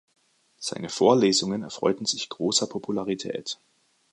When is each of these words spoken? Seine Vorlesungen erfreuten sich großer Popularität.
Seine 0.57 0.89
Vorlesungen 0.89 1.61
erfreuten 1.61 2.07
sich 2.07 2.27
großer 2.27 2.65
Popularität. 2.65 3.59